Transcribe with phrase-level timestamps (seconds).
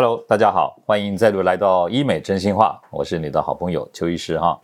[0.00, 4.56] Hello，大家好，欢迎再度来到医美真心话，我是你的好朋友邱医师哈。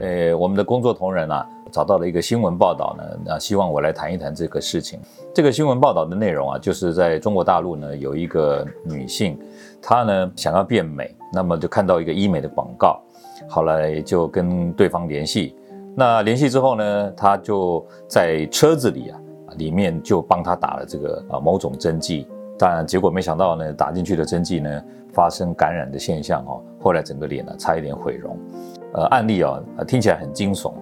[0.00, 4.98] 呃，我们的工作同仁啊，找到了一个新闻报道呢，那希望我来谈一谈这个事情。
[5.34, 9.38] 这个新闻报道的内容啊，就是在中国大陆呢，有一个女性，
[9.82, 12.98] 她呢想要变美，那么就看到一个医美的广告，
[13.50, 15.54] 后来就跟对方联系。
[15.96, 19.20] 那联系之后呢，他就在车子里啊，
[19.56, 22.26] 里面就帮她打了这个啊某种针剂，
[22.58, 28.36] 但结果没想到呢，打进去的针剂呢发生感染的现象哦，后来整个脸呢差一点毁容。
[28.94, 30.72] 呃，案例啊，听起来很惊悚。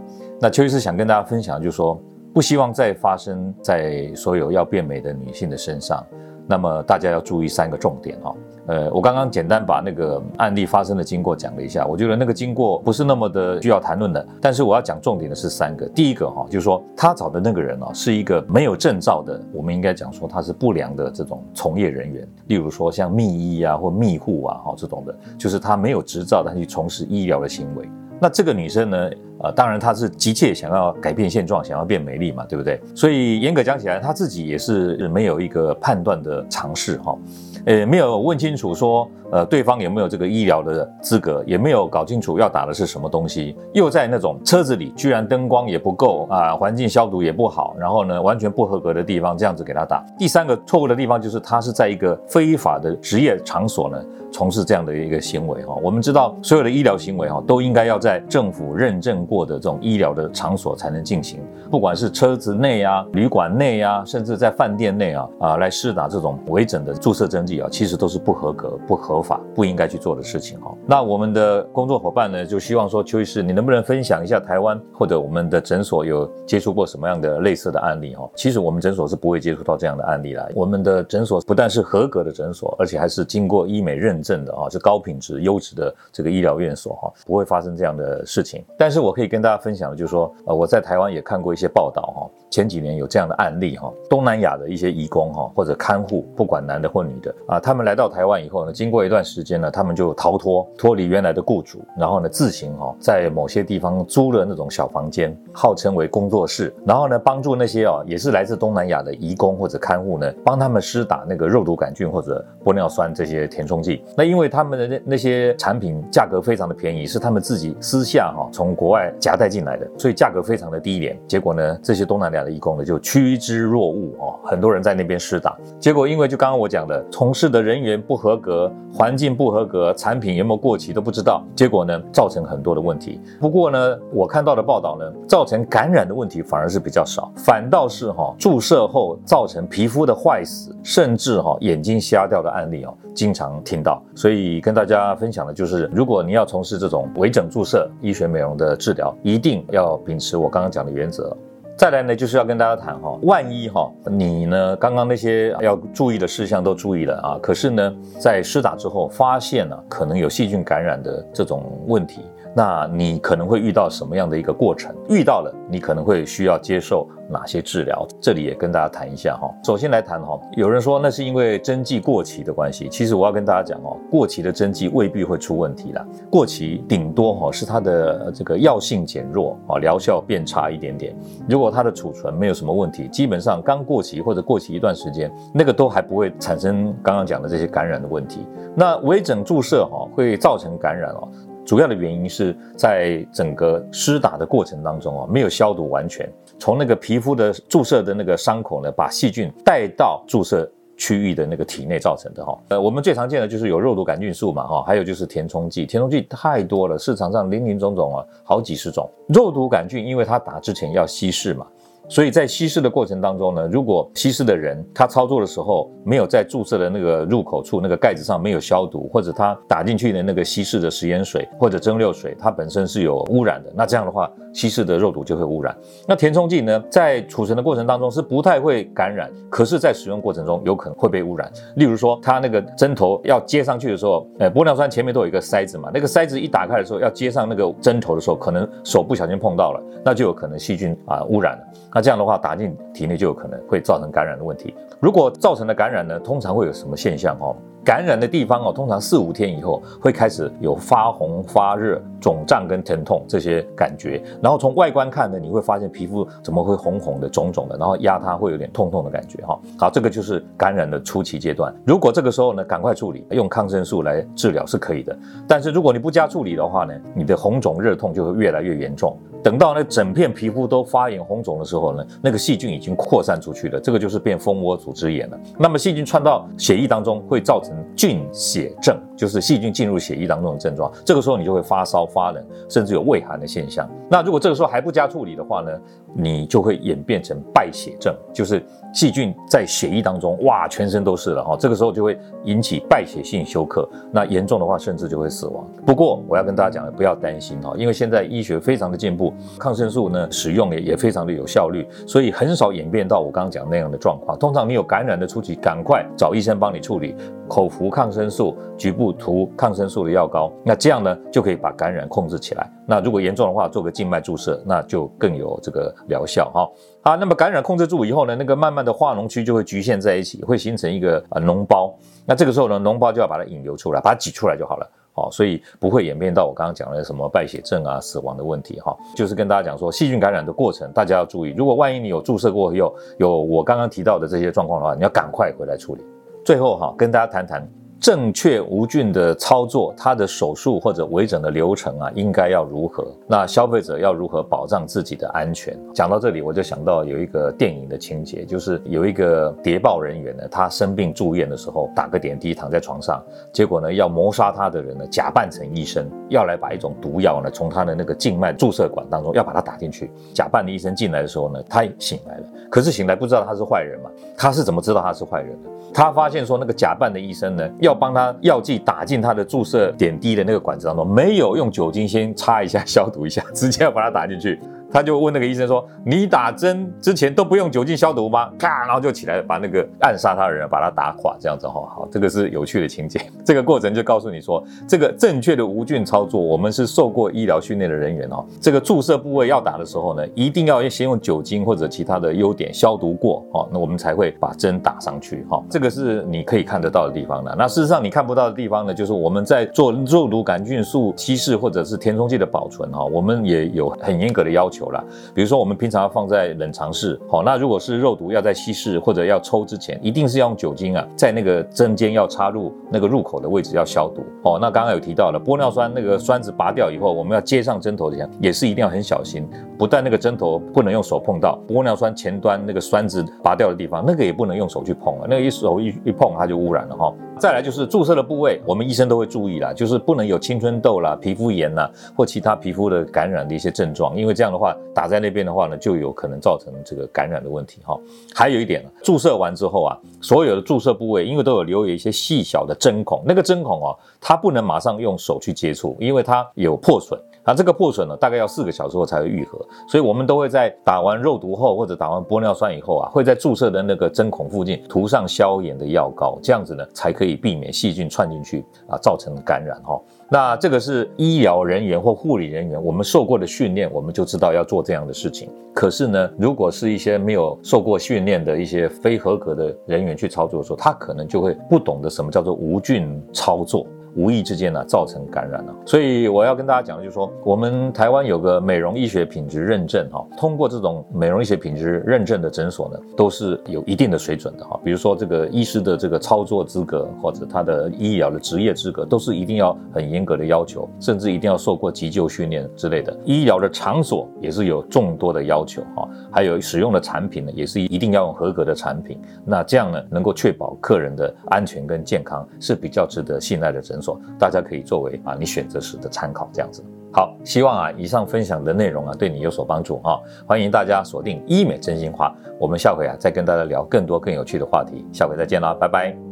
[0.41, 2.01] 那邱医师想跟大家分享，就是说，
[2.35, 6.05] 不希望再发生在所有要变美的女性的身上。
[6.47, 8.35] 那么大家要注意三个重点哈。
[8.67, 14.25] 呃，我刚刚简单把那个案例发生的经过讲了一下，我觉得那个经过不是那么的需要谈论的。
[14.41, 15.85] 但是我要讲重点的是三个。
[15.89, 22.27] 第一个哈，就是说他找的那个人哦，是一个没有证照的，我们应该讲说他是不良的这种从业人员。
[22.47, 27.91] 例如说像秘医啊或秘护啊哈这种的，就是他没有执照，他去从事医疗的行为。
[28.23, 29.11] 那这个女生呢？
[29.41, 32.81] 呃，当然她是急切想要改变现状，想要变美丽嘛，对不对？
[32.95, 37.19] 所以严格讲起来，她自己也是没有一个判断的尝试哈，
[37.65, 50.05] 呃，没有问清楚说，呃，对方有没有这个医疗的资格，也没有搞清楚要打的是什么东西，又在那种车子里，居然灯光也不够啊，环境消毒也不好，然后呢，完全不合格的地方这样子给他打。
[50.19, 53.99] 第三个错误的地方就是，他是在一个非法的职业场所呢。
[54.35, 61.39] 从事这样的一个行为哈，我们知道所有的医疗行为哈，都应该要在政府认证过的这种医疗的场所才能进行，
[61.71, 70.75] 不管是车子内啊、旅馆内啊，甚至在饭店内啊啊来施打这种微整的注射针剂啊，其实都是不合格、不合法、不应该去做的事情哈。
[70.87, 78.27] 那我们的工作伙伴呢，就希望说邱医师，你能不能分享一下台湾或者我们的诊所有接触过什么样的类似的案例哈？
[78.35, 84.23] 其实我们诊所是不会接触到这样的案例来，我们的诊所不但是合格的诊所，而且还是经过医美认。
[84.23, 88.65] 证的啊，是高品质、优质的这个医疗院所哈，不会发生这样的事情。
[88.79, 92.31] 但是我可以跟大家分享的，就是说，呃，我在台湾也看过一些报道哈。
[92.49, 114.03] 前几年有这样的案例哈，东南亚的一些义工哈或者看护，不管男的或女的啊，他们来到台湾以后呢，经过一段时间呢，他们就逃脱，脱离原来的雇主，然后呢自行哈在某些地方租了那种小房间，号称为工作室，然后呢帮助那些啊也是来自东南亚的义工或者看护呢，帮他们施打那个肉毒杆菌或者玻尿酸这些填充剂。
[114.17, 121.19] 那因为他们的那那些产品价格非常的便宜，是他们自己私下哈从国外夹带进来的，所以价格非常的低廉。
[121.27, 133.21] 结果呢，这些东南亚的义工呢就趋之若鹜哦，很多人在那边施打，结果因为就刚刚我讲的，从事的人员不合格，环境不合格，产品有没有过期都不知道，结果呢造成很多的问题。
[133.41, 144.03] 不过呢，我看到的报道呢，造成感染的问题反而是比较少，反倒是哈注射后造成皮肤的坏死，甚至哈眼睛瞎掉的案例哦，经常听到。
[144.15, 151.37] 所以跟大家分享的就是，如果你要从事这种微整注射医学美容的治疗，一定要秉持我刚刚讲的原则。
[151.83, 162.21] 再来呢，就是要跟大家谈哈，万一哈你呢刚刚那些要注意的事项都注意了啊，可是呢在施打之后发现了可能有细菌感染的这种问题，
[162.55, 164.95] 那你可能会遇到什么样的一个过程？
[165.09, 167.09] 遇到了，你可能会需要接受。
[167.29, 168.07] 哪些治疗？
[168.21, 169.51] 这里也跟大家谈一下哈。
[169.65, 172.91] 首先来谈哈，有人说那是因为针剂过期的关系。
[172.91, 176.07] 其实我要跟大家讲哦，过期的针剂未必会出问题啦。
[176.29, 181.17] 过期顶多哈是它的这个药性减弱啊，疗效变差一点点。
[181.49, 188.47] 如果它的储存没有什么问题，基本上刚过期或者过期一段时间，那个都还不会产生刚刚讲的这些感染的问题。
[188.77, 191.29] 那微整注射哈会造成感染哦。
[191.65, 196.29] 主要的原因是在整个施打的过程当中啊，没有消毒完全，
[196.59, 202.59] 从那个皮肤的注射的那个伤口呢，把细菌带到注射区域的那个体内造成的哈。
[202.69, 209.09] 呃，我们最常见的就是有肉毒杆菌素嘛哈，还有就是填充剂，填充剂太多了，市场上林林总总啊，好几十种。
[209.29, 211.67] 肉毒杆菌因为它打之前要稀释嘛。
[212.09, 225.75] 所以在稀释的过程当中呢，如果稀释的人他操作的时候没有在注射的那个入口处那个盖子上没有消毒，或者他打进去的那个稀释的食盐水或者蒸馏水，它本身是有污染的，那这样的话稀释的肉毒就会污染。
[226.07, 231.51] 那填充剂呢，在储存的过程当中是不太会感染，可是，在使用过程中有可能会被污染。
[231.77, 241.92] 例如说，它那个针头要接上去的时候，呃，玻尿酸前面都有一个塞子嘛，那个塞子一打开的时候要接上那个针头的时候，可能手不小心碰到了，那就有可能细菌啊污染了。
[241.95, 244.75] 那这样的话，打进体内就有可能会造成感染的问题。
[244.99, 247.37] 如果造成的感染呢，通常会有什么现象？
[247.39, 247.55] 哦，
[247.85, 254.23] 感染的地方哦，通常四五天以后会开始有发红、发热、肿胀跟疼痛这些感觉。
[254.41, 259.59] 然后从外观看呢，你会发现皮肤怎么会红红的、肿肿的，然后压它会有点痛痛的感觉哈。
[259.79, 261.75] 好，这个就是感染的初期阶段。
[261.85, 265.17] 如果这个时候呢，赶快处理，用抗生素来治疗是可以的。
[265.49, 269.17] 但是如果你不加处理的话呢，你的红肿热痛就会越来越严重。
[269.43, 275.41] 等到那整片皮肤都发炎红肿的时候呢，那个细菌已经扩散出去了，这个就是变蜂窝组织炎了。
[275.59, 280.91] 那么细菌窜到血液当中，会造成菌血症，就是细菌进入血液当中的症状。
[281.05, 283.89] 这个时候你就会发烧、发冷，甚至有畏寒的现象。
[284.09, 285.71] 那如果这个时候还不加处理的话呢，
[286.15, 291.57] 你就会演变成败血症，就是细菌在血液当中，哇，全身都是了哈。
[291.59, 295.67] 这个时候就会引起败血性休克，那严重的话甚至就会死亡。
[295.87, 299.33] 不过我要跟大家讲，不要担心哈，因为现在医学非常的进步。
[299.59, 304.39] 抗生素呢，使用也也非常的有效率，所以很少演变到我刚刚讲那样的状况。
[304.39, 307.15] 通常你有感染的初期，赶快找医生帮你处理，
[307.49, 312.69] 口口服抗生素，局部涂抗生素的药膏，那这样呢就可以把感染控制起来。
[312.87, 316.69] 那如果严重的话，做个静脉注射，那就更有这个疗效哈。
[317.03, 321.95] 啊，那么感染控制住以后呢，那个慢慢的化脓区就会局限在一起，会形成一个啊脓包。
[322.27, 324.91] 那这个时候呢，脓包就要把它引流出来，把它挤出来就好了。
[325.15, 328.97] 好，所以不会演变到我刚刚讲的什么败血症啊、死亡的问题哈。
[329.15, 331.55] 就是跟大家讲说，细菌感染的过程，大家要注意。
[331.57, 332.75] 如果万一你有注射过后
[333.19, 336.03] 有我刚刚提到的这些状况的话，你要赶快回来处理。
[336.45, 337.82] 最后哈，跟大家谈谈。
[338.03, 343.07] 正确无菌的操作，它的手术或者微整的流程啊，应该要如何？
[343.29, 345.79] 那消费者要如何保障自己的安全？
[345.95, 353.23] 讲到这里，我就想到有一个电影的情节，就是有一个谍报人员呢，他生病住院的时候，打个点滴躺在床上，
[353.53, 360.11] 结果呢，要谋杀他的人呢，假扮成医生，要来把一种毒药呢，从他的那个静脉注射管当中要把它打进去。
[360.35, 364.11] 假扮的医生进来的时候呢，他醒来了，可是醒来不知道他是坏人嘛？
[364.37, 365.71] 他是怎么知道他是坏人的？
[365.95, 374.61] 他发现说，那个假扮的医生呢，要帮他药剂打进他的注射点滴的那个管子当中，没有用酒精先擦一下消毒一下，直接要把它打进去。
[374.93, 381.75] 他就问那个医生说：“你打针之前都不用酒精消毒吗？”咔，然后就起来把那个暗杀他的人把他打垮，这样子哈。
[381.89, 383.19] 好，这个是有趣的情节。
[383.45, 388.45] 这个过程就告诉你说，这个正确的无菌操作，我们是受过医疗训练的人员哦。
[388.61, 395.63] 这个注射部位要打的时候呢，一定要先用酒精或者其他的优点消毒过哦，那我们才会把针打上去哈。
[395.71, 397.55] 这个是你可以看得到的地方的。
[397.59, 404.82] 那事实上你看不到的地方呢，就是我们在做肉毒杆菌素稀释或者是填充剂的保存哈，我们也有很严格的要求。
[404.83, 419.49] 有了，比如说我们平常要放在冷藏室，好，那如果是肉毒要在稀释或者要抽之前，一定是要用酒精啊，在那个针尖要插入那个入口的位置要消毒，哦，那刚刚有提到了玻尿酸那个栓子拔掉以后，我们要接上针头前也是一定要很小心，
[419.79, 427.15] 不但那个针头不能用手碰到，玻尿酸前端那个栓子拔掉的地方，那个也不能用手去碰啊，那个一手一一碰它就污染了哈。
[427.39, 434.72] 再来就是注射的部位，我们医生都会注意啦，就是不能有青春痘啦、皮肤炎呐或其他皮肤的感染的一些症状，因为这样的话。
[434.95, 437.99] 打在那边的话呢，就有可能造成这个感染的问题哈。
[438.35, 447.21] 还有一点，注射完之后啊，所有的注射部位因为都有留有一些细小的针孔，那个针孔哦，它不能马上用手去接触，因为它有破损。
[447.45, 449.59] 啊，这个破损呢，大概要四个小时后才会愈合，
[449.89, 460.01] 所以我们都会在打完肉毒后或者打完玻尿酸以后啊，会在注射的那个针孔附近涂上消炎的药膏，这样子呢，才可以避免细菌窜进去啊，造成感染哈。
[460.31, 465.51] 那这个是医疗人员或护理人员，我们受过的训练，我们就知道要做这样的事情。
[465.75, 473.87] 可是呢，如果是一些没有受过训练的一些非合格的人员去操作的时候，他可能就会不懂得什么叫做无菌操作。
[474.15, 475.75] 无意之间呢，造成感染了。
[475.87, 484.79] 所以我要跟大家讲的就是说，我们台湾有个美容医学品质认证哈，通过这种美容医学品质认证的诊所呢，都是有一定的水准的哈。
[484.85, 493.17] 比如说这个医师的这个操作资格或者他的医疗的职业资格，都是一定要很严格的要求，甚至一定要受过急救训练之类的。
[493.25, 499.19] 医疗的场所也是有众多的要求哈，还有使用的产品呢，也是一定要用合格的产品。
[499.45, 504.02] 那这样呢，能够确保客人的安全跟健康是比较值得信赖的诊。
[504.39, 506.83] 大家可以作为啊你选择时的参考，这样子
[507.13, 507.37] 好。
[507.45, 516.32] 希望啊以上分享的内容啊对你有所帮助啊，欢迎大家锁定医美真心话，我们下回啊再跟大家聊更多更有趣的话题，下回再见啦，拜拜。